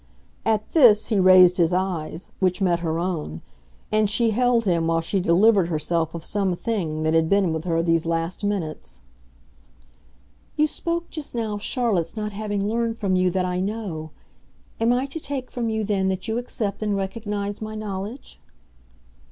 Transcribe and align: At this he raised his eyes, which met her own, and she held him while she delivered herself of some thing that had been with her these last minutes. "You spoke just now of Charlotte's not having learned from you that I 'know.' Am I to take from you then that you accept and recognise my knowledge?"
At 0.47 0.71
this 0.71 1.09
he 1.09 1.19
raised 1.19 1.57
his 1.57 1.71
eyes, 1.71 2.31
which 2.39 2.59
met 2.59 2.79
her 2.79 2.97
own, 2.97 3.41
and 3.91 4.09
she 4.09 4.31
held 4.31 4.65
him 4.65 4.87
while 4.87 4.99
she 4.99 5.19
delivered 5.19 5.67
herself 5.67 6.15
of 6.15 6.25
some 6.25 6.55
thing 6.55 7.03
that 7.03 7.13
had 7.13 7.29
been 7.29 7.53
with 7.53 7.65
her 7.65 7.83
these 7.83 8.07
last 8.07 8.43
minutes. 8.43 9.01
"You 10.55 10.65
spoke 10.65 11.11
just 11.11 11.35
now 11.35 11.53
of 11.53 11.61
Charlotte's 11.61 12.17
not 12.17 12.31
having 12.31 12.67
learned 12.67 12.97
from 12.97 13.15
you 13.15 13.29
that 13.29 13.45
I 13.45 13.59
'know.' 13.59 14.09
Am 14.79 14.91
I 14.91 15.05
to 15.05 15.19
take 15.19 15.51
from 15.51 15.69
you 15.69 15.83
then 15.83 16.07
that 16.09 16.27
you 16.27 16.39
accept 16.39 16.81
and 16.81 16.97
recognise 16.97 17.61
my 17.61 17.75
knowledge?" 17.75 18.39